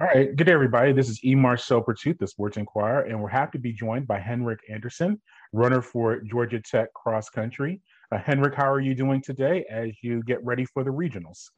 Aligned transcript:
All 0.00 0.06
right, 0.06 0.34
good 0.34 0.44
day, 0.44 0.52
everybody. 0.54 0.92
This 0.94 1.10
is 1.10 1.20
Marcel 1.22 1.82
Pourtout, 1.82 2.18
the 2.18 2.26
Sports 2.26 2.56
Inquirer, 2.56 3.02
and 3.02 3.20
we're 3.20 3.28
happy 3.28 3.58
to 3.58 3.62
be 3.62 3.74
joined 3.74 4.06
by 4.06 4.18
Henrik 4.18 4.60
Anderson, 4.70 5.20
runner 5.52 5.82
for 5.82 6.20
Georgia 6.20 6.58
Tech 6.58 6.90
Cross 6.94 7.28
Country. 7.28 7.82
Uh, 8.10 8.16
Henrik, 8.16 8.54
how 8.54 8.72
are 8.72 8.80
you 8.80 8.94
doing 8.94 9.20
today 9.20 9.66
as 9.68 9.90
you 10.02 10.22
get 10.22 10.42
ready 10.42 10.64
for 10.64 10.84
the 10.84 10.90
regionals? 10.90 11.50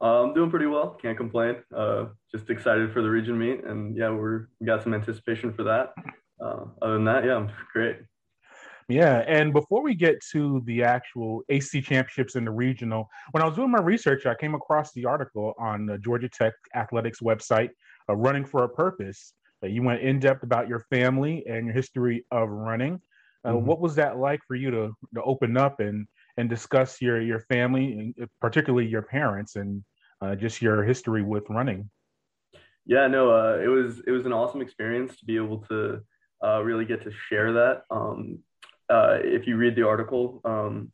Uh, 0.00 0.24
I'm 0.24 0.34
doing 0.34 0.50
pretty 0.50 0.66
well. 0.66 0.98
Can't 1.00 1.16
complain. 1.16 1.54
Uh, 1.72 2.06
just 2.34 2.50
excited 2.50 2.92
for 2.92 3.00
the 3.00 3.08
region 3.08 3.38
meet, 3.38 3.62
and 3.62 3.96
yeah, 3.96 4.10
we're 4.10 4.48
we 4.58 4.66
got 4.66 4.82
some 4.82 4.92
anticipation 4.92 5.52
for 5.52 5.62
that. 5.62 5.94
Uh, 6.44 6.64
other 6.82 6.94
than 6.94 7.04
that, 7.04 7.24
yeah, 7.24 7.36
I'm 7.36 7.52
great. 7.72 7.98
Yeah, 8.92 9.24
and 9.26 9.54
before 9.54 9.82
we 9.82 9.94
get 9.94 10.22
to 10.32 10.60
the 10.66 10.82
actual 10.82 11.42
ACC 11.48 11.82
championships 11.82 12.36
in 12.36 12.44
the 12.44 12.50
regional, 12.50 13.08
when 13.30 13.42
I 13.42 13.46
was 13.46 13.56
doing 13.56 13.70
my 13.70 13.80
research, 13.80 14.26
I 14.26 14.34
came 14.34 14.54
across 14.54 14.92
the 14.92 15.06
article 15.06 15.54
on 15.58 15.86
the 15.86 15.96
Georgia 15.96 16.28
Tech 16.28 16.52
athletics 16.74 17.20
website, 17.20 17.70
uh, 18.10 18.16
"Running 18.16 18.44
for 18.44 18.64
a 18.64 18.68
Purpose." 18.68 19.32
Uh, 19.62 19.68
you 19.68 19.82
went 19.82 20.02
in 20.02 20.18
depth 20.18 20.42
about 20.42 20.68
your 20.68 20.80
family 20.90 21.42
and 21.46 21.64
your 21.64 21.74
history 21.74 22.26
of 22.30 22.50
running. 22.50 23.00
Uh, 23.46 23.52
mm-hmm. 23.52 23.64
What 23.64 23.80
was 23.80 23.94
that 23.94 24.18
like 24.18 24.40
for 24.46 24.56
you 24.56 24.70
to 24.70 24.94
to 25.14 25.22
open 25.22 25.56
up 25.56 25.80
and 25.80 26.06
and 26.36 26.50
discuss 26.50 27.00
your 27.00 27.18
your 27.18 27.40
family, 27.40 27.92
and 27.92 28.14
uh, 28.22 28.26
particularly 28.42 28.86
your 28.86 29.02
parents, 29.02 29.56
and 29.56 29.82
uh, 30.20 30.34
just 30.34 30.60
your 30.60 30.84
history 30.84 31.22
with 31.22 31.48
running? 31.48 31.88
Yeah, 32.84 33.06
no, 33.06 33.30
uh, 33.30 33.58
it 33.58 33.68
was 33.68 34.02
it 34.06 34.10
was 34.10 34.26
an 34.26 34.34
awesome 34.34 34.60
experience 34.60 35.16
to 35.16 35.24
be 35.24 35.36
able 35.36 35.64
to 35.68 36.02
really 36.62 36.84
get 36.84 37.00
to 37.04 37.10
share 37.10 37.54
that. 37.54 37.84
Um, 37.90 38.40
uh, 38.88 39.18
if 39.22 39.46
you 39.46 39.56
read 39.56 39.76
the 39.76 39.86
article, 39.86 40.40
um, 40.44 40.92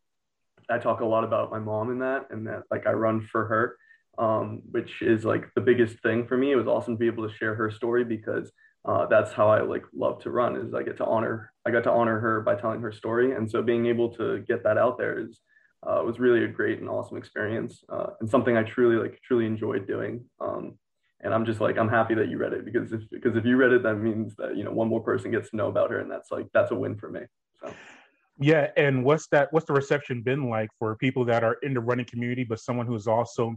I 0.71 0.79
talk 0.79 1.01
a 1.01 1.07
lot 1.07 1.25
about 1.25 1.51
my 1.51 1.59
mom 1.59 1.91
in 1.91 2.01
that, 2.01 2.27
and 2.31 2.47
that 2.47 2.65
like 2.71 2.87
I 2.87 2.93
run 2.93 3.27
for 3.27 3.47
her, 3.47 3.77
um, 4.19 4.63
which 4.71 5.03
is 5.03 5.25
like 5.25 5.53
the 5.55 5.61
biggest 5.61 6.01
thing 6.03 6.27
for 6.27 6.37
me. 6.37 6.53
It 6.53 6.57
was 6.57 6.67
awesome 6.67 6.95
to 6.95 6.99
be 6.99 7.07
able 7.07 7.29
to 7.29 7.35
share 7.35 7.55
her 7.55 7.71
story 7.71 8.05
because 8.05 8.53
uh, 8.85 9.07
that's 9.07 9.33
how 9.33 9.49
I 9.49 9.63
like 9.63 9.85
love 9.95 10.23
to 10.23 10.31
run. 10.31 10.57
Is 10.57 10.75
I 10.75 10.83
get 10.83 10.99
to 10.99 11.07
honor 11.07 11.53
I 11.67 11.71
got 11.71 11.85
to 11.85 11.91
honor 11.91 12.19
her 12.19 12.41
by 12.41 12.55
telling 12.55 12.81
her 12.81 12.93
story, 12.93 13.35
and 13.35 13.51
so 13.51 13.63
being 13.63 13.87
able 13.87 14.15
to 14.17 14.41
get 14.41 14.63
that 14.65 14.79
out 14.79 14.99
there 14.99 15.19
is 15.19 15.41
uh, 15.87 16.03
was 16.05 16.19
really 16.19 16.45
a 16.45 16.49
great 16.49 16.81
and 16.81 16.89
awesome 16.89 17.17
experience, 17.17 17.85
uh, 17.89 18.09
and 18.21 18.29
something 18.29 18.57
I 18.57 18.63
truly 18.63 18.97
like 18.97 19.21
truly 19.23 19.47
enjoyed 19.47 19.87
doing. 19.87 20.25
Um, 20.41 20.79
and 21.21 21.35
I'm 21.35 21.45
just 21.45 21.61
like 21.61 21.79
I'm 21.79 21.89
happy 21.89 22.15
that 22.15 22.29
you 22.29 22.39
read 22.39 22.53
it 22.53 22.65
because 22.65 22.93
if 22.93 23.03
because 23.11 23.37
if 23.37 23.45
you 23.45 23.57
read 23.57 23.73
it, 23.73 23.83
that 23.83 23.97
means 23.97 24.37
that 24.37 24.57
you 24.57 24.65
know 24.65 24.73
one 24.73 24.89
more 24.89 25.03
person 25.03 25.31
gets 25.31 25.51
to 25.51 25.57
know 25.57 25.69
about 25.69 25.91
her, 25.91 26.01
and 26.01 26.11
that's 26.11 26.31
like 26.31 26.47
that's 26.53 26.71
a 26.71 26.75
win 26.75 26.97
for 26.97 27.11
me. 27.11 27.21
So. 27.61 27.75
Yeah, 28.41 28.69
and 28.77 29.05
what's 29.05 29.27
that? 29.29 29.53
What's 29.53 29.67
the 29.67 29.73
reception 29.73 30.23
been 30.23 30.49
like 30.49 30.71
for 30.79 30.95
people 30.97 31.25
that 31.25 31.43
are 31.43 31.57
in 31.63 31.75
the 31.75 31.81
running 31.81 32.07
community, 32.07 32.45
but 32.45 32.61
someone 32.61 32.87
who's 32.87 33.09
also 33.09 33.57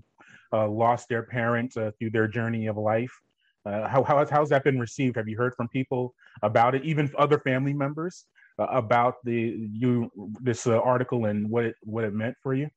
uh, 0.52 0.68
lost 0.68 1.08
their 1.08 1.24
parent 1.24 1.78
uh, 1.78 1.92
through 2.00 2.10
their 2.12 2.28
journey 2.28 2.66
of 2.66 2.78
life? 2.78 3.12
Uh, 3.64 3.88
how, 3.88 4.04
how 4.04 4.18
has, 4.18 4.30
how's 4.30 4.50
that 4.50 4.64
been 4.64 4.80
received? 4.80 5.16
Have 5.18 5.28
you 5.28 5.38
heard 5.38 5.54
from 5.56 5.68
people 5.68 6.16
about 6.42 6.74
it, 6.74 6.84
even 6.84 7.12
other 7.20 7.38
family 7.40 7.74
members, 7.74 8.26
uh, 8.58 8.66
about 8.72 9.16
the 9.24 9.70
you 9.72 10.12
this 10.42 10.66
uh, 10.66 10.80
article 10.80 11.26
and 11.26 11.48
what 11.48 11.66
it 11.66 11.76
what 11.84 12.04
it 12.04 12.14
meant 12.14 12.36
for 12.42 12.56
you? 12.56 12.68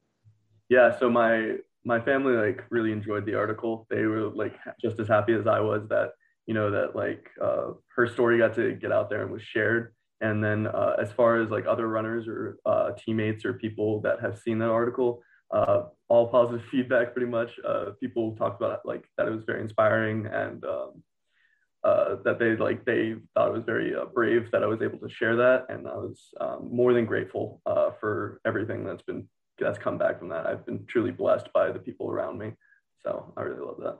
Yeah, 0.68 0.98
so 0.98 1.08
my 1.08 1.56
my 1.86 2.00
family 2.00 2.34
like 2.34 2.64
really 2.70 2.92
enjoyed 2.92 3.24
the 3.24 3.34
article. 3.34 3.86
They 3.88 4.02
were 4.04 4.28
like 4.28 4.56
just 4.80 5.00
as 5.00 5.08
happy 5.08 5.32
as 5.32 5.46
I 5.46 5.60
was 5.60 5.88
that 5.88 6.10
you 6.46 6.52
know 6.52 6.70
that 6.70 6.94
like 6.94 7.30
uh, 7.40 7.72
her 7.96 8.06
story 8.06 8.36
got 8.36 8.54
to 8.56 8.74
get 8.74 8.92
out 8.92 9.08
there 9.08 9.22
and 9.22 9.30
was 9.30 9.42
shared 9.42 9.94
and 10.20 10.42
then 10.42 10.66
uh, 10.66 10.96
as 11.00 11.12
far 11.12 11.40
as 11.40 11.50
like 11.50 11.66
other 11.66 11.88
runners 11.88 12.26
or 12.26 12.58
uh, 12.66 12.92
teammates 12.92 13.44
or 13.44 13.54
people 13.54 14.00
that 14.02 14.20
have 14.20 14.38
seen 14.38 14.58
that 14.58 14.70
article, 14.70 15.22
uh, 15.50 15.84
all 16.08 16.28
positive 16.28 16.64
feedback 16.70 17.12
pretty 17.12 17.30
much. 17.30 17.50
Uh, 17.66 17.86
people 18.00 18.34
talked 18.36 18.60
about 18.60 18.80
like 18.84 19.04
that 19.16 19.26
it 19.26 19.30
was 19.30 19.44
very 19.44 19.60
inspiring 19.60 20.26
and 20.26 20.64
um, 20.64 21.02
uh, 21.82 22.16
that 22.24 22.38
they 22.38 22.56
like 22.56 22.84
they 22.84 23.14
thought 23.34 23.48
it 23.48 23.54
was 23.54 23.64
very 23.64 23.94
uh, 23.94 24.06
brave 24.06 24.50
that 24.52 24.62
I 24.62 24.66
was 24.66 24.80
able 24.82 24.98
to 24.98 25.08
share 25.08 25.36
that, 25.36 25.66
and 25.68 25.86
I 25.86 25.96
was 25.96 26.32
um, 26.40 26.68
more 26.72 26.94
than 26.94 27.04
grateful 27.04 27.60
for 28.00 28.40
everything 28.46 28.84
that's 28.84 29.02
been 29.02 29.28
that's 29.58 29.78
come 29.78 29.98
back 29.98 30.18
from 30.18 30.30
that. 30.30 30.46
I've 30.46 30.64
been 30.66 30.84
truly 30.86 31.10
blessed 31.10 31.52
by 31.52 31.70
the 31.70 31.78
people 31.78 32.10
around 32.10 32.38
me, 32.38 32.52
so 33.02 33.32
I 33.36 33.42
really 33.42 33.64
love 33.64 33.76
that. 33.82 33.98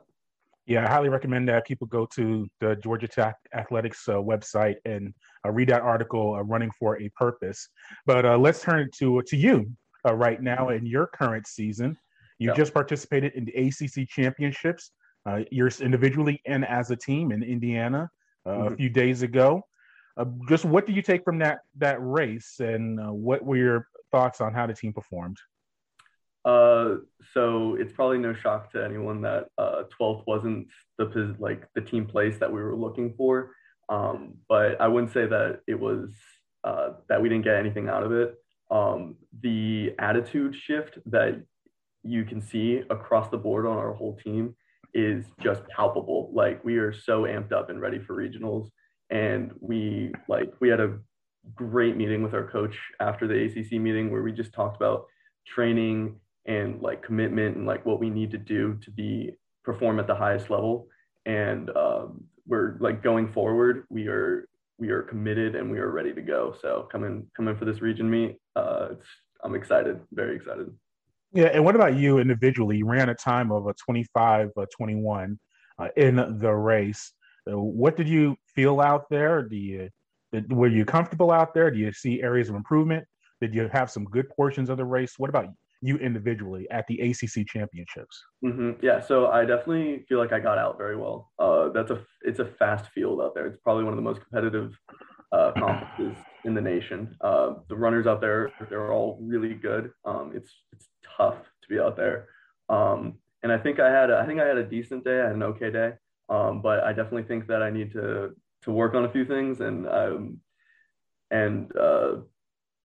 Yeah, 0.67 0.87
I 0.87 0.89
highly 0.89 1.11
recommend 1.11 1.49
that 1.49 1.67
people 1.67 1.87
go 1.87 2.07
to 2.15 2.49
the 2.61 2.77
Georgia 2.77 3.07
Tech 3.07 3.37
Athletics 3.55 4.09
uh, 4.09 4.15
website 4.15 4.77
and 4.87 5.13
uh, 5.45 5.51
read 5.51 5.69
that 5.69 5.83
article, 5.83 6.35
uh, 6.35 6.43
"Running 6.43 6.71
for 6.79 7.01
a 7.03 7.11
Purpose." 7.11 7.69
But 8.07 8.25
uh, 8.25 8.39
let's 8.39 8.63
turn 8.63 8.89
to 8.99 9.21
to 9.23 9.37
you 9.37 9.71
uh, 10.07 10.15
right 10.15 10.41
now 10.41 10.71
in 10.71 10.87
your 10.87 11.07
current 11.07 11.47
season. 11.47 11.97
You 12.39 12.49
yep. 12.49 12.57
just 12.57 12.73
participated 12.73 13.33
in 13.35 13.45
the 13.45 13.53
ACC 13.53 14.09
championships, 14.09 14.93
uh, 15.27 15.41
you're 15.51 15.71
individually 15.81 16.41
and 16.47 16.65
as 16.65 16.91
a 16.91 16.97
team 16.97 17.31
in 17.31 17.43
Indiana 17.43 18.09
mm-hmm. 18.47 18.73
a 18.73 18.77
few 18.77 18.89
days 18.89 19.23
ago. 19.23 19.63
just 20.49 20.65
what 20.65 20.87
do 20.87 20.93
you 20.95 21.03
take 21.03 21.25
from 21.25 21.39
that 21.41 21.59
that 21.77 21.99
race, 22.01 22.55
and 22.61 22.99
what 23.13 23.45
were 23.45 23.57
your 23.57 23.87
thoughts 24.11 24.41
on 24.41 24.55
how 24.55 24.67
the 24.67 24.75
team 24.75 24.95
performed? 24.95 25.37
Uh, 26.45 26.97
so 27.33 27.77
it's 27.77 27.93
probably 27.93 28.19
no 28.19 28.35
shock 28.35 28.71
to 28.73 28.85
anyone 28.85 29.23
that 29.23 29.47
uh, 29.57 29.85
12th 29.99 30.25
wasn't 30.27 30.69
the 30.99 31.35
like 31.39 31.67
the 31.75 31.81
team 31.81 32.07
place 32.07 32.39
that 32.39 32.53
we 32.53 32.63
were 32.63 32.77
looking 32.77 33.15
for. 33.17 33.53
Um, 33.89 34.35
but 34.49 34.81
I 34.81 34.89
wouldn't 34.89 35.13
say 35.13 35.27
that 35.27 35.61
it 35.67 35.79
was 35.79 36.11
uh, 36.63 36.91
that 37.09 37.21
we 37.21 37.29
didn't 37.29 37.45
get 37.45 37.57
anything 37.57 37.89
out 37.89 38.03
of 38.03 38.13
it. 38.13 38.35
Um, 38.71 39.17
the 39.43 39.95
attitude 39.99 40.55
shift 40.55 40.99
that 41.07 41.43
you 42.03 42.25
can 42.25 42.41
see 42.41 42.83
across 42.91 43.31
the 43.31 43.37
board 43.39 43.67
on 43.67 43.77
our 43.77 43.93
whole 43.93 44.17
team 44.17 44.55
is 44.93 45.25
just 45.43 45.67
palpable. 45.69 46.31
Like 46.33 46.65
we 46.65 46.77
are 46.77 46.93
so 46.93 47.23
amped 47.23 47.53
up 47.53 47.71
and 47.71 47.81
ready 47.81 47.99
for 47.99 48.15
regionals, 48.15 48.69
and 49.11 49.53
we 49.61 50.13
like 50.29 50.53
we 50.61 50.69
had 50.69 50.81
a 50.81 50.99
great 51.55 51.97
meeting 51.97 52.23
with 52.23 52.35
our 52.35 52.49
coach 52.49 52.79
after 53.01 53.27
the 53.27 53.45
ACC 53.45 53.73
meeting 53.73 54.11
where 54.11 54.23
we 54.23 54.33
just 54.33 54.53
talked 54.53 54.77
about 54.77 55.07
training 55.47 56.19
and 56.47 56.81
like 56.83 57.03
commitment 57.03 57.57
and 57.57 57.67
like 57.67 57.85
what 57.87 58.01
we 58.01 58.11
need 58.11 58.31
to 58.31 58.39
do 58.39 58.79
to 58.83 58.91
be 58.91 59.33
perform 59.65 59.99
at 59.99 60.07
the 60.07 60.15
highest 60.15 60.51
level. 60.51 60.89
And 61.27 61.71
um, 61.77 62.25
we're 62.47 62.77
like 62.81 63.03
going 63.03 63.33
forward 63.33 63.85
we 63.89 64.09
are 64.09 64.49
we 64.79 64.91
are 64.91 65.03
committed 65.03 65.55
and 65.55 65.71
we 65.71 65.79
are 65.79 65.91
ready 65.91 66.13
to 66.13 66.21
go. 66.21 66.55
So 66.61 66.89
come 66.91 67.05
in 67.05 67.27
come 67.37 67.49
in 67.49 67.57
for 67.57 67.65
this 67.65 67.81
region 67.81 68.11
meet. 68.11 68.37
Uh, 68.57 68.91
i'm 69.43 69.55
excited 69.55 70.01
very 70.13 70.37
excited. 70.37 70.71
Yeah 71.33 71.47
and 71.47 71.65
what 71.65 71.75
about 71.75 71.97
you 71.97 72.19
individually? 72.19 72.79
You 72.79 72.87
ran 72.87 73.09
a 73.09 73.15
time 73.15 73.51
of 73.51 73.67
a 73.67 73.75
25 73.75 74.51
uh, 74.57 74.67
21 74.77 75.39
uh, 75.79 75.89
in 75.97 76.39
the 76.39 76.53
race. 76.53 77.13
Uh, 77.51 77.59
what 77.59 77.97
did 77.97 78.09
you 78.09 78.37
feel 78.55 78.81
out 78.81 79.09
there? 79.11 79.43
Do 79.43 79.57
you 79.57 79.89
were 80.51 80.69
you 80.69 80.85
comfortable 80.85 81.31
out 81.31 81.55
there? 81.55 81.71
Do 81.71 81.79
you 81.79 81.93
see 81.93 82.21
areas 82.21 82.49
of 82.49 82.57
improvement? 82.57 83.05
Did 83.41 83.55
you 83.55 83.69
have 83.73 83.91
some 83.91 84.05
good 84.05 84.29
portions 84.31 84.69
of 84.69 84.77
the 84.77 84.85
race? 84.85 85.15
What 85.19 85.31
about 85.31 85.47
you 85.47 85.55
individually 85.99 86.67
at 86.71 86.87
the 86.87 87.01
ACC 87.01 87.47
championships? 87.47 88.23
Mm-hmm. 88.45 88.85
Yeah, 88.85 89.01
so 89.01 89.29
I 89.29 89.45
definitely 89.45 90.05
feel 90.09 90.19
like 90.19 90.33
I 90.33 90.41
got 90.41 90.59
out 90.59 90.79
very 90.79 90.97
well. 90.97 91.31
Uh, 91.39 91.69
that's 91.69 91.91
a 91.91 92.05
it's 92.23 92.41
a 92.41 92.47
fast 92.47 92.91
field 92.93 93.21
out 93.21 93.35
there. 93.35 93.47
It's 93.47 93.59
probably 93.59 93.85
one 93.85 93.93
of 93.93 93.97
the 93.97 94.03
most 94.03 94.21
competitive 94.23 94.73
uh, 95.33 95.53
conferences 95.59 96.17
in 96.45 96.55
the 96.55 96.61
nation. 96.61 97.17
Uh, 97.21 97.55
the 97.69 97.77
runners 97.77 98.07
out 98.07 98.21
there 98.21 98.53
they're 98.71 98.93
all 98.93 99.19
really 99.23 99.55
good. 99.55 99.91
Um, 100.05 100.33
it's 100.35 100.51
it's 100.73 100.89
tough 101.17 101.37
to 101.63 101.69
be 101.69 101.79
out 101.79 101.97
there. 101.97 102.29
Um, 102.69 103.19
and 103.43 103.53
I 103.53 103.59
think 103.59 103.79
I 103.79 103.91
had 103.91 104.11
a, 104.11 104.19
I 104.19 104.27
think 104.27 104.41
I 104.41 104.47
had 104.47 104.57
a 104.57 104.65
decent 104.65 105.05
day. 105.05 105.21
I 105.21 105.27
had 105.27 105.37
an 105.37 105.43
okay 105.43 105.71
day. 105.71 105.93
Um, 106.31 106.63
but 106.63 106.83
I 106.83 106.95
definitely 106.95 107.25
think 107.25 107.47
that 107.49 107.63
I 107.63 107.71
need 107.71 107.93
to 107.93 108.35
to 108.63 108.71
work 108.71 108.95
on 108.95 109.05
a 109.05 109.11
few 109.11 109.27
things 109.27 109.61
and 109.61 109.87
um, 109.87 110.41
and 111.31 111.77
uh, 111.77 112.17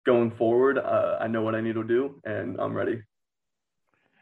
going 0.06 0.32
forward, 0.32 0.78
uh, 0.78 1.18
I 1.20 1.28
know 1.28 1.42
what 1.42 1.56
I 1.56 1.62
need 1.62 1.76
to 1.76 1.84
do 1.84 2.20
and 2.26 2.60
I'm 2.60 2.74
ready. 2.74 3.02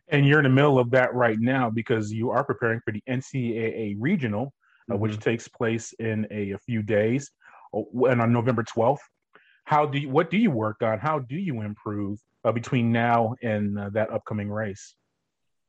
And 0.09 0.25
you're 0.25 0.40
in 0.40 0.44
the 0.44 0.50
middle 0.50 0.78
of 0.78 0.92
that 0.92 1.14
right 1.14 1.40
now 1.40 1.69
because 1.69 2.12
you 2.12 2.31
are 2.31 2.44
preparing 2.44 2.81
for 2.84 2.92
the 2.92 3.02
NCAA 3.09 3.95
regional, 4.00 4.54
uh, 4.89 4.94
mm-hmm. 4.94 5.01
which 5.01 5.19
takes 5.19 5.48
place 5.48 5.94
in 6.00 6.28
a, 6.31 6.51
a, 6.51 6.57
few 6.60 6.83
days 6.83 7.31
uh, 7.74 7.81
and 8.06 8.22
on 8.22 8.33
November 8.33 8.63
12th. 8.63 9.00
How 9.63 9.86
do 9.86 10.00
you, 10.00 10.10
what 10.10 10.30
do 10.30 10.38
you 10.38 10.51
work 10.51 10.81
on? 10.81 11.00
How 11.00 11.19
do 11.19 11.36
you 11.36 11.62
improve 11.62 12.19
uh, 12.44 12.51
between 12.51 12.92
now 12.92 13.36
and 13.42 13.80
uh, 13.80 13.89
that 13.94 14.12
upcoming 14.12 14.50
race? 14.50 14.95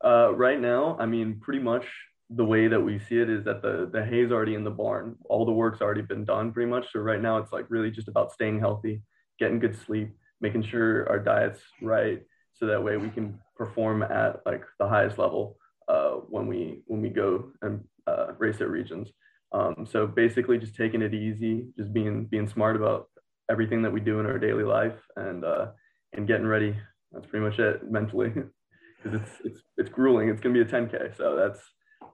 Uh, 0.03 0.33
right 0.35 0.59
now, 0.59 0.97
I 0.99 1.05
mean, 1.05 1.39
pretty 1.39 1.59
much 1.59 1.85
the 2.29 2.43
way 2.43 2.67
that 2.67 2.79
we 2.79 2.99
see 2.99 3.19
it 3.19 3.29
is 3.29 3.43
that 3.45 3.61
the 3.61 3.89
the 3.91 4.03
hay's 4.03 4.31
already 4.31 4.55
in 4.55 4.63
the 4.63 4.71
barn. 4.71 5.15
All 5.25 5.45
the 5.45 5.51
work's 5.51 5.81
already 5.81 6.01
been 6.01 6.25
done, 6.25 6.51
pretty 6.51 6.69
much. 6.69 6.91
So 6.91 6.99
right 6.99 7.21
now, 7.21 7.37
it's 7.37 7.53
like 7.53 7.65
really 7.69 7.91
just 7.91 8.07
about 8.07 8.33
staying 8.33 8.59
healthy, 8.59 9.01
getting 9.39 9.59
good 9.59 9.77
sleep, 9.85 10.09
making 10.41 10.63
sure 10.63 11.07
our 11.09 11.19
diet's 11.19 11.61
right, 11.81 12.21
so 12.53 12.65
that 12.67 12.83
way 12.83 12.97
we 12.97 13.09
can 13.09 13.39
perform 13.57 14.03
at 14.03 14.41
like 14.45 14.63
the 14.79 14.87
highest 14.87 15.17
level 15.17 15.57
uh, 15.87 16.11
when 16.29 16.47
we 16.47 16.81
when 16.87 17.01
we 17.01 17.09
go 17.09 17.51
and 17.61 17.83
uh, 18.07 18.33
race 18.37 18.61
at 18.61 18.69
regions. 18.69 19.09
Um, 19.51 19.87
so 19.89 20.07
basically, 20.07 20.57
just 20.57 20.75
taking 20.75 21.01
it 21.01 21.13
easy, 21.13 21.67
just 21.77 21.93
being 21.93 22.25
being 22.25 22.47
smart 22.47 22.75
about 22.75 23.09
everything 23.49 23.81
that 23.83 23.91
we 23.91 23.99
do 23.99 24.19
in 24.19 24.25
our 24.25 24.39
daily 24.39 24.63
life, 24.63 24.97
and 25.15 25.43
uh, 25.43 25.67
and 26.13 26.27
getting 26.27 26.47
ready. 26.47 26.75
That's 27.11 27.27
pretty 27.27 27.45
much 27.45 27.59
it 27.59 27.89
mentally, 27.91 28.29
because 29.03 29.21
it's 29.21 29.31
it's 29.43 29.61
it's 29.77 29.89
grueling. 29.89 30.29
It's 30.29 30.41
gonna 30.41 30.53
be 30.53 30.61
a 30.61 30.65
10k, 30.65 31.15
so 31.17 31.35
that's 31.35 31.59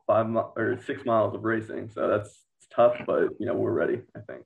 five 0.08 0.26
or 0.56 0.80
six 0.86 1.06
miles 1.06 1.34
of 1.34 1.44
racing. 1.44 1.90
So 1.94 2.08
that's 2.10 2.30
it's 2.58 2.68
tough, 2.76 2.96
but 3.06 3.30
you 3.40 3.46
know 3.46 3.54
we're 3.54 3.72
ready. 3.72 4.02
I 4.16 4.20
think. 4.22 4.46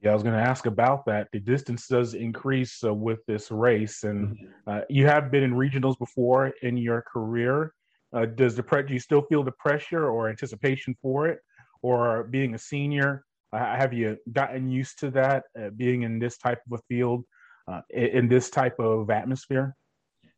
Yeah, 0.00 0.10
I 0.10 0.14
was 0.14 0.22
going 0.22 0.34
to 0.34 0.42
ask 0.42 0.66
about 0.66 1.06
that. 1.06 1.28
The 1.32 1.40
distance 1.40 1.86
does 1.86 2.14
increase 2.14 2.84
uh, 2.84 2.92
with 2.92 3.24
this 3.26 3.50
race, 3.50 4.04
and 4.04 4.36
mm-hmm. 4.36 4.46
uh, 4.66 4.80
you 4.90 5.06
have 5.06 5.30
been 5.30 5.42
in 5.42 5.54
regionals 5.54 5.98
before 5.98 6.52
in 6.62 6.76
your 6.76 7.02
career. 7.02 7.72
Uh, 8.14 8.26
does 8.26 8.54
the 8.54 8.62
pre- 8.62 8.82
do 8.82 8.92
you 8.92 9.00
still 9.00 9.22
feel 9.22 9.42
the 9.42 9.52
pressure 9.52 10.08
or 10.08 10.28
anticipation 10.28 10.94
for 11.00 11.26
it, 11.28 11.38
or 11.82 12.24
being 12.24 12.54
a 12.54 12.58
senior? 12.58 13.24
Uh, 13.52 13.76
have 13.76 13.92
you 13.92 14.18
gotten 14.32 14.68
used 14.68 14.98
to 14.98 15.10
that, 15.10 15.44
uh, 15.58 15.70
being 15.76 16.02
in 16.02 16.18
this 16.18 16.36
type 16.36 16.60
of 16.70 16.78
a 16.78 16.82
field, 16.88 17.24
uh, 17.66 17.80
in, 17.90 18.06
in, 18.06 18.28
this 18.28 18.50
type 18.50 18.78
of 18.78 19.10
atmosphere? 19.10 19.74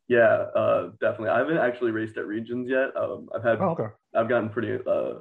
Yeah, 0.07 0.45
definitely. 1.01 1.29
I 1.29 1.39
haven't 1.39 1.57
actually 1.57 1.91
raced 1.91 2.15
at 2.17 2.25
regions 2.25 2.69
yet. 2.69 2.95
Um, 2.95 3.27
I've 3.35 3.43
had, 3.43 3.59
oh, 3.59 3.71
okay. 3.71 3.87
I've 4.15 4.29
gotten 4.29 4.49
pretty 4.49 4.77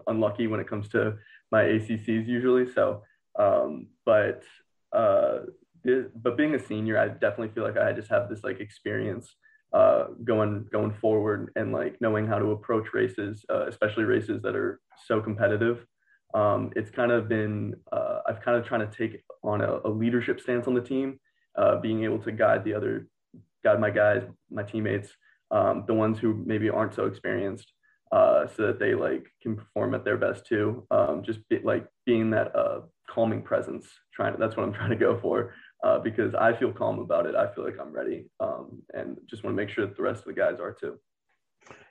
unlucky 0.07 0.47
when 0.47 0.61
it 0.61 0.69
comes 0.69 0.89
to 0.91 1.17
my 1.51 1.65
ACCs 1.65 2.29
usually. 2.29 2.71
So 2.71 3.03
um, 3.39 3.89
but 4.05 4.43
uh, 4.93 5.39
but 6.15 6.37
being 6.37 6.55
a 6.55 6.59
senior, 6.59 6.99
I 6.99 7.09
definitely 7.09 7.51
feel 7.51 7.65
like 7.65 7.77
I 7.77 7.93
just 7.93 8.11
have 8.11 8.29
this 8.29 8.43
like 8.43 8.61
experience 8.61 9.35
uh, 9.73 10.07
going 10.25 10.67
going 10.73 10.93
forward 10.93 11.53
and 11.57 11.73
like 11.73 12.01
knowing 12.01 12.27
how 12.27 12.39
to 12.39 12.53
approach 12.53 12.89
races, 12.93 13.45
uh, 13.51 13.67
especially 13.67 14.05
races 14.05 14.43
that 14.43 14.57
are 14.57 14.81
so 15.07 15.21
competitive. 15.21 15.85
Um, 16.35 16.73
it's 16.77 16.91
kind 16.91 17.13
of 17.13 17.29
been 17.29 17.75
uh, 17.93 18.21
I've 18.27 18.41
kind 18.41 18.57
of 18.57 18.67
trying 18.67 18.89
to 18.89 18.97
take 18.97 19.23
on 19.43 19.61
a, 19.61 19.81
a 19.85 19.91
leadership 19.91 20.41
stance 20.41 20.67
on 20.67 20.75
the 20.75 20.81
team, 20.81 21.21
uh, 21.57 21.81
being 21.81 22.05
able 22.05 22.19
to 22.21 22.33
guide 22.33 22.65
the 22.65 22.75
other 22.75 23.09
guide 23.63 23.81
my 23.81 23.91
guys, 23.91 24.23
my 24.51 24.63
teammates, 24.63 25.11
um, 25.51 25.85
the 25.87 25.95
ones 25.95 26.19
who 26.19 26.43
maybe 26.47 26.71
aren't 26.71 26.95
so 26.95 27.07
experienced, 27.07 27.73
uh, 28.13 28.47
so 28.47 28.67
that 28.67 28.79
they 28.79 28.95
like 28.95 29.27
can 29.43 29.57
perform 29.57 29.95
at 29.95 30.05
their 30.05 30.17
best 30.17 30.47
too. 30.47 30.87
Um, 30.91 31.23
just 31.25 31.47
be, 31.49 31.61
like 31.63 31.87
being 32.05 32.31
that 32.31 32.55
uh, 32.55 32.81
calming 33.17 33.41
presence. 33.41 33.89
Trying 34.15 34.35
to, 34.35 34.39
that's 34.39 34.57
what 34.57 34.65
I'm 34.65 34.73
trying 34.81 34.91
to 34.91 34.97
go 34.97 35.19
for 35.19 35.55
uh, 35.83 35.99
because 35.99 36.35
I 36.35 36.55
feel 36.55 36.73
calm 36.73 36.99
about 36.99 37.27
it. 37.27 37.35
I 37.35 37.53
feel 37.53 37.65
like 37.65 37.79
I'm 37.81 37.93
ready, 37.93 38.27
um, 38.41 38.83
and 38.95 39.17
just 39.29 39.43
want 39.43 39.57
to 39.57 39.63
make 39.63 39.75
sure 39.75 39.87
that 39.87 39.97
the 39.97 40.03
rest 40.03 40.21
of 40.21 40.27
the 40.27 40.35
guys 40.35 40.61
are 40.61 40.73
too. 40.73 40.99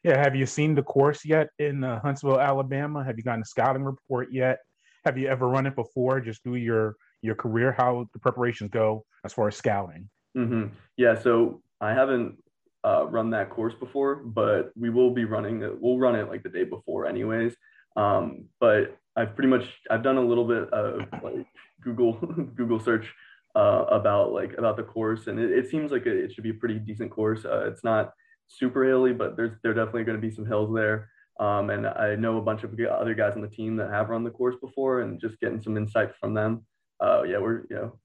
Yeah, 0.03 0.17
have 0.17 0.35
you 0.35 0.45
seen 0.45 0.75
the 0.75 0.83
course 0.83 1.25
yet 1.25 1.49
in 1.59 1.83
uh, 1.83 1.99
Huntsville, 1.99 2.39
Alabama? 2.39 3.03
Have 3.03 3.17
you 3.17 3.23
gotten 3.23 3.41
a 3.41 3.45
scouting 3.45 3.83
report 3.83 4.29
yet? 4.31 4.59
Have 5.03 5.17
you 5.17 5.27
ever 5.27 5.49
run 5.49 5.65
it 5.65 5.75
before? 5.75 6.21
Just 6.21 6.43
through 6.43 6.55
your 6.55 6.95
your 7.21 7.35
career, 7.35 7.73
how 7.75 8.07
the 8.13 8.19
preparations 8.19 8.69
go 8.69 9.03
as 9.25 9.33
far 9.33 9.47
as 9.47 9.55
scouting? 9.55 10.07
Mm-hmm. 10.37 10.75
Yeah, 10.95 11.19
so 11.19 11.61
I 11.81 11.91
haven't 11.93 12.37
uh, 12.85 13.07
run 13.07 13.31
that 13.31 13.49
course 13.49 13.73
before, 13.73 14.15
but 14.15 14.71
we 14.75 14.89
will 14.91 15.11
be 15.11 15.25
running 15.25 15.63
it. 15.63 15.81
We'll 15.81 15.97
run 15.97 16.15
it 16.15 16.29
like 16.29 16.43
the 16.43 16.49
day 16.49 16.65
before, 16.65 17.07
anyways. 17.07 17.55
Um, 17.95 18.45
but 18.59 18.97
I've 19.15 19.35
pretty 19.35 19.49
much 19.49 19.65
I've 19.89 20.03
done 20.03 20.17
a 20.17 20.21
little 20.21 20.45
bit 20.45 20.69
of 20.69 21.01
like 21.23 21.45
Google 21.81 22.13
Google 22.55 22.79
search 22.79 23.13
uh, 23.55 23.85
about 23.89 24.33
like 24.33 24.53
about 24.57 24.77
the 24.77 24.83
course, 24.83 25.27
and 25.27 25.39
it, 25.39 25.51
it 25.51 25.69
seems 25.69 25.91
like 25.91 26.05
it, 26.05 26.17
it, 26.17 26.33
should 26.33 26.43
be 26.43 26.49
a 26.49 26.55
pretty 26.55 26.79
decent 26.79 27.11
course. 27.11 27.45
Uh, 27.45 27.67
it's 27.67 27.83
not 27.83 28.11
super 28.47 28.83
hilly, 28.83 29.13
but 29.13 29.37
there's 29.37 29.57
there 29.63 29.73
definitely 29.73 30.03
going 30.03 30.19
to 30.19 30.27
be 30.27 30.33
some 30.33 30.45
hills 30.45 30.73
there. 30.73 31.09
Um, 31.39 31.69
and 31.69 31.85
I 31.85 32.15
know 32.15 32.37
a 32.37 32.41
bunch 32.41 32.63
of 32.63 32.77
other 32.89 33.13
guys 33.13 33.33
on 33.35 33.41
the 33.41 33.49
team 33.49 33.75
that 33.77 33.89
have 33.89 34.09
run 34.09 34.23
the 34.23 34.29
course 34.29 34.55
before, 34.61 35.01
and 35.01 35.19
just 35.19 35.39
getting 35.39 35.61
some 35.61 35.77
insight 35.77 36.15
from 36.19 36.33
them. 36.33 36.65
Uh, 36.99 37.23
yeah, 37.23 37.37
we're 37.37 37.65
you 37.69 37.75
know, 37.75 37.99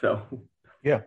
so 0.00 0.22
yeah, 0.82 1.00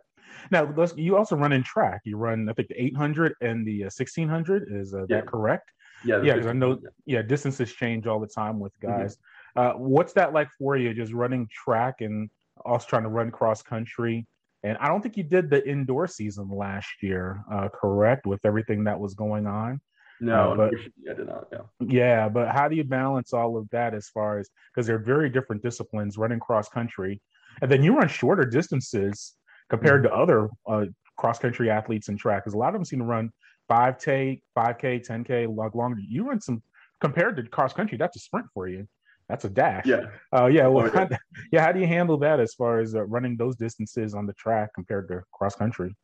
now, 0.51 0.73
you 0.95 1.17
also 1.17 1.35
run 1.35 1.53
in 1.53 1.63
track. 1.63 2.01
You 2.05 2.17
run, 2.17 2.49
I 2.49 2.53
think, 2.53 2.69
the 2.69 2.81
800 2.81 3.33
and 3.41 3.67
the 3.67 3.81
1600. 3.83 4.63
Uh, 4.63 4.75
Is 4.75 4.93
uh, 4.93 5.05
yeah. 5.09 5.17
that 5.17 5.27
correct? 5.27 5.71
Yeah. 6.05 6.21
Yeah, 6.21 6.33
because 6.33 6.47
I 6.47 6.53
know, 6.53 6.79
yeah, 7.05 7.21
distances 7.21 7.73
change 7.73 8.07
all 8.07 8.19
the 8.19 8.27
time 8.27 8.59
with 8.59 8.73
mm-hmm. 8.79 9.01
guys. 9.01 9.17
Mm-hmm. 9.57 9.77
Uh, 9.77 9.87
what's 9.87 10.13
that 10.13 10.33
like 10.33 10.49
for 10.57 10.77
you, 10.77 10.93
just 10.93 11.13
running 11.13 11.47
track 11.51 12.01
and 12.01 12.29
also 12.65 12.85
trying 12.87 13.03
to 13.03 13.09
run 13.09 13.31
cross 13.31 13.61
country? 13.61 14.27
And 14.63 14.77
I 14.79 14.87
don't 14.87 15.01
think 15.01 15.17
you 15.17 15.23
did 15.23 15.49
the 15.49 15.67
indoor 15.67 16.07
season 16.07 16.49
last 16.49 16.89
year, 17.01 17.43
uh, 17.51 17.69
correct, 17.69 18.25
with 18.25 18.39
everything 18.43 18.83
that 18.85 18.99
was 18.99 19.13
going 19.13 19.47
on. 19.47 19.79
No, 20.19 20.53
uh, 20.53 20.55
but, 20.55 20.73
I 21.09 21.13
did 21.13 21.27
not. 21.27 21.47
Yeah. 21.51 21.59
Yeah, 21.79 22.29
but 22.29 22.49
how 22.49 22.67
do 22.67 22.75
you 22.75 22.83
balance 22.83 23.33
all 23.33 23.55
of 23.55 23.69
that 23.69 23.93
as 23.93 24.09
far 24.09 24.39
as 24.39 24.49
because 24.73 24.87
they're 24.87 24.97
very 24.97 25.29
different 25.29 25.61
disciplines 25.61 26.17
running 26.17 26.39
cross 26.39 26.69
country, 26.69 27.21
and 27.61 27.71
then 27.71 27.83
you 27.83 27.95
run 27.95 28.07
shorter 28.07 28.43
distances 28.43 29.33
compared 29.69 30.03
to 30.03 30.13
other 30.13 30.49
uh, 30.67 30.85
cross 31.17 31.37
country 31.39 31.69
athletes 31.69 32.09
in 32.09 32.17
track, 32.17 32.43
because 32.43 32.55
a 32.55 32.57
lot 32.57 32.69
of 32.69 32.73
them 32.73 32.85
seem 32.85 32.99
to 32.99 33.05
run 33.05 33.31
5K, 33.69 34.41
5K, 34.57 35.07
10K, 35.07 35.55
like 35.55 35.75
longer. 35.75 35.99
You 36.07 36.27
run 36.27 36.41
some 36.41 36.61
compared 37.01 37.35
to 37.37 37.43
cross 37.43 37.73
country. 37.73 37.97
That's 37.97 38.15
a 38.15 38.19
sprint 38.19 38.47
for 38.53 38.67
you. 38.67 38.87
That's 39.29 39.43
a 39.45 39.49
dash. 39.49 39.85
Yeah. 39.85 40.05
Uh, 40.33 40.45
yeah. 40.45 40.67
Well, 40.67 40.89
oh, 40.93 41.07
yeah. 41.09 41.17
yeah. 41.51 41.65
How 41.65 41.71
do 41.71 41.79
you 41.79 41.87
handle 41.87 42.17
that 42.19 42.39
as 42.39 42.53
far 42.53 42.79
as 42.79 42.95
uh, 42.95 43.03
running 43.03 43.35
those 43.35 43.55
distances 43.57 44.13
on 44.13 44.25
the 44.25 44.33
track 44.33 44.69
compared 44.73 45.09
to 45.09 45.21
cross 45.33 45.55
country? 45.55 45.95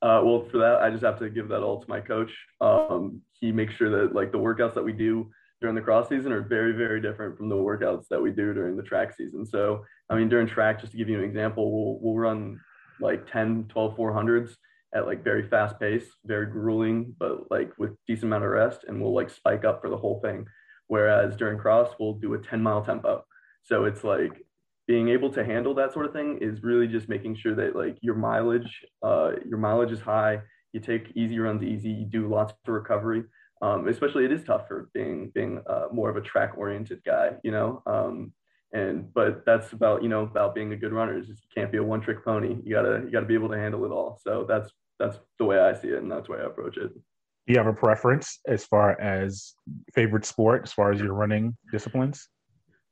Uh, 0.00 0.20
well, 0.22 0.46
for 0.50 0.58
that, 0.58 0.82
I 0.82 0.90
just 0.90 1.02
have 1.02 1.18
to 1.20 1.30
give 1.30 1.48
that 1.48 1.62
all 1.62 1.80
to 1.80 1.88
my 1.88 2.00
coach. 2.00 2.30
Um, 2.60 3.20
he 3.32 3.52
makes 3.52 3.74
sure 3.74 3.90
that 3.90 4.14
like 4.14 4.32
the 4.32 4.38
workouts 4.38 4.74
that 4.74 4.84
we 4.84 4.92
do 4.92 5.30
during 5.60 5.74
the 5.74 5.80
cross 5.80 6.08
season 6.08 6.32
are 6.32 6.42
very, 6.42 6.72
very 6.72 7.00
different 7.00 7.36
from 7.38 7.48
the 7.48 7.54
workouts 7.54 8.08
that 8.08 8.20
we 8.20 8.30
do 8.30 8.52
during 8.52 8.76
the 8.76 8.82
track 8.82 9.14
season. 9.16 9.46
So, 9.46 9.84
I 10.10 10.16
mean, 10.16 10.28
during 10.28 10.46
track, 10.46 10.80
just 10.80 10.92
to 10.92 10.98
give 10.98 11.08
you 11.08 11.18
an 11.18 11.24
example, 11.24 11.70
we'll, 11.70 11.98
we'll 12.00 12.20
run 12.20 12.60
like 13.00 13.30
10, 13.30 13.66
12, 13.68 13.96
400s 13.96 14.56
at 14.94 15.06
like 15.06 15.24
very 15.24 15.48
fast 15.48 15.78
pace, 15.80 16.04
very 16.24 16.46
grueling, 16.46 17.14
but 17.18 17.50
like 17.50 17.72
with 17.78 17.92
decent 18.06 18.24
amount 18.24 18.44
of 18.44 18.50
rest, 18.50 18.84
and 18.86 19.00
we'll 19.00 19.14
like 19.14 19.30
spike 19.30 19.64
up 19.64 19.80
for 19.80 19.90
the 19.90 19.96
whole 19.96 20.20
thing. 20.20 20.46
Whereas 20.86 21.36
during 21.36 21.58
cross, 21.58 21.90
we'll 21.98 22.14
do 22.14 22.34
a 22.34 22.38
10 22.38 22.62
mile 22.62 22.84
tempo. 22.84 23.24
So 23.62 23.84
it's 23.84 24.04
like 24.04 24.44
being 24.86 25.08
able 25.08 25.30
to 25.30 25.44
handle 25.44 25.74
that 25.74 25.92
sort 25.92 26.06
of 26.06 26.12
thing 26.12 26.38
is 26.40 26.62
really 26.62 26.86
just 26.86 27.08
making 27.08 27.36
sure 27.36 27.54
that 27.54 27.74
like 27.74 27.98
your 28.02 28.14
mileage, 28.14 28.84
uh, 29.02 29.32
your 29.46 29.58
mileage 29.58 29.92
is 29.92 30.00
high. 30.00 30.40
You 30.72 30.80
take 30.80 31.12
easy 31.14 31.38
runs 31.38 31.62
easy. 31.62 31.90
You 31.90 32.04
do 32.04 32.28
lots 32.28 32.52
of 32.52 32.72
recovery. 32.72 33.24
Um, 33.62 33.88
especially 33.88 34.26
it 34.26 34.32
is 34.32 34.44
tough 34.44 34.68
for 34.68 34.90
being 34.92 35.30
being 35.34 35.62
uh, 35.68 35.86
more 35.92 36.10
of 36.10 36.16
a 36.16 36.20
track 36.20 36.54
oriented 36.56 37.02
guy. 37.04 37.30
You 37.42 37.52
know, 37.52 37.82
um, 37.86 38.32
and 38.74 39.12
but 39.14 39.44
that's 39.46 39.72
about 39.72 40.02
you 40.02 40.08
know 40.08 40.22
about 40.22 40.54
being 40.54 40.72
a 40.72 40.76
good 40.76 40.92
runner 40.92 41.16
is 41.16 41.28
just 41.28 41.42
you 41.42 41.48
can't 41.54 41.72
be 41.72 41.78
a 41.78 41.82
one 41.82 42.00
trick 42.00 42.24
pony 42.24 42.56
you 42.64 42.74
gotta 42.74 43.02
you 43.04 43.10
gotta 43.10 43.24
be 43.24 43.34
able 43.34 43.48
to 43.48 43.56
handle 43.56 43.84
it 43.84 43.90
all 43.90 44.20
so 44.22 44.44
that's 44.46 44.70
that's 44.98 45.18
the 45.38 45.44
way 45.44 45.58
i 45.58 45.74
see 45.74 45.88
it 45.88 46.02
and 46.02 46.10
that's 46.10 46.26
the 46.26 46.32
way 46.32 46.38
i 46.40 46.46
approach 46.46 46.76
it 46.76 46.92
do 46.94 47.52
you 47.52 47.58
have 47.58 47.66
a 47.66 47.72
preference 47.72 48.40
as 48.46 48.64
far 48.64 48.98
as 49.00 49.54
favorite 49.94 50.24
sport 50.24 50.62
as 50.64 50.72
far 50.72 50.92
as 50.92 51.00
your 51.00 51.14
running 51.14 51.56
disciplines 51.72 52.28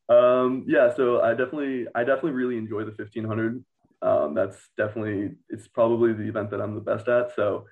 um 0.09 0.65
yeah 0.67 0.93
so 0.95 1.21
i 1.23 1.31
definitely 1.31 1.87
i 1.95 2.05
definitely 2.05 2.33
really 2.33 2.57
enjoy 2.57 2.81
the 2.81 2.93
1500 2.93 3.65
um, 4.03 4.35
that's 4.35 4.57
definitely 4.77 5.31
it's 5.49 5.69
probably 5.69 6.13
the 6.13 6.25
event 6.25 6.51
that 6.51 6.61
i'm 6.61 6.75
the 6.75 6.81
best 6.81 7.07
at 7.09 7.35
so 7.37 7.65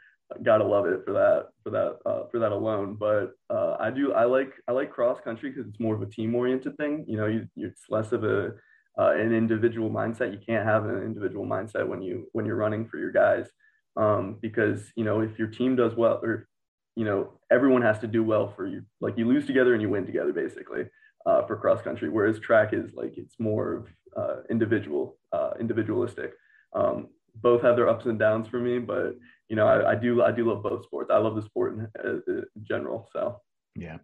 gotta 0.42 0.64
love 0.64 0.86
it 0.86 1.04
for 1.04 1.12
that 1.12 1.48
for 1.62 1.70
that 1.70 1.98
uh, 2.06 2.26
for 2.30 2.38
that 2.38 2.52
alone. 2.52 2.96
But 2.98 3.32
uh, 3.48 3.76
I 3.78 3.90
do 3.90 4.12
I 4.12 4.24
like 4.24 4.52
I 4.68 4.72
like 4.72 4.90
cross 4.90 5.20
country 5.20 5.50
because 5.50 5.68
it's 5.68 5.80
more 5.80 5.94
of 5.94 6.02
a 6.02 6.06
team 6.06 6.34
oriented 6.34 6.76
thing. 6.76 7.04
You 7.06 7.16
know, 7.16 7.26
you, 7.26 7.48
it's 7.56 7.82
less 7.88 8.12
of 8.12 8.24
a 8.24 8.52
uh, 8.98 9.12
an 9.12 9.32
individual 9.32 9.90
mindset. 9.90 10.32
You 10.32 10.40
can't 10.44 10.66
have 10.66 10.84
an 10.84 11.02
individual 11.02 11.46
mindset 11.46 11.86
when 11.86 12.02
you 12.02 12.28
when 12.32 12.46
you're 12.46 12.56
running 12.56 12.86
for 12.86 12.98
your 12.98 13.12
guys 13.12 13.48
um, 13.96 14.38
because 14.40 14.92
you 14.96 15.04
know 15.04 15.20
if 15.20 15.38
your 15.38 15.48
team 15.48 15.76
does 15.76 15.94
well 15.94 16.20
or 16.22 16.48
you 16.96 17.04
know 17.04 17.32
everyone 17.50 17.82
has 17.82 17.98
to 18.00 18.06
do 18.06 18.22
well 18.22 18.52
for 18.54 18.66
you. 18.66 18.82
Like 19.00 19.18
you 19.18 19.26
lose 19.26 19.46
together 19.46 19.72
and 19.72 19.82
you 19.82 19.88
win 19.88 20.06
together 20.06 20.32
basically 20.32 20.84
uh, 21.26 21.46
for 21.46 21.56
cross 21.56 21.82
country. 21.82 22.08
Whereas 22.08 22.38
track 22.38 22.72
is 22.72 22.92
like 22.94 23.14
it's 23.16 23.38
more 23.38 23.74
of 23.74 23.86
uh, 24.16 24.42
individual 24.50 25.18
uh, 25.32 25.52
individualistic. 25.58 26.32
Um, 26.74 27.08
both 27.36 27.62
have 27.62 27.76
their 27.76 27.88
ups 27.88 28.06
and 28.06 28.18
downs 28.18 28.48
for 28.48 28.58
me, 28.58 28.78
but 28.78 29.14
you 29.48 29.56
know, 29.56 29.66
I, 29.66 29.92
I 29.92 29.94
do 29.94 30.22
I 30.22 30.32
do 30.32 30.48
love 30.48 30.62
both 30.62 30.84
sports. 30.84 31.10
I 31.12 31.18
love 31.18 31.36
the 31.36 31.42
sport 31.42 31.74
in, 31.74 32.22
in 32.26 32.44
general. 32.62 33.08
So 33.12 33.40
yeah. 33.76 33.98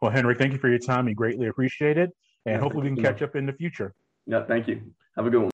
Well, 0.00 0.10
Henry, 0.10 0.34
thank 0.34 0.52
you 0.52 0.58
for 0.58 0.68
your 0.68 0.78
time. 0.78 1.04
We 1.04 1.14
greatly 1.14 1.46
appreciate 1.48 1.98
it, 1.98 2.10
and 2.46 2.54
yeah, 2.54 2.58
hopefully 2.58 2.90
we 2.90 2.96
can 2.96 3.04
catch 3.04 3.22
up 3.22 3.36
in 3.36 3.46
the 3.46 3.52
future. 3.52 3.94
Yeah, 4.26 4.44
thank 4.46 4.66
you. 4.66 4.80
Have 5.16 5.26
a 5.26 5.30
good 5.30 5.40
one. 5.40 5.48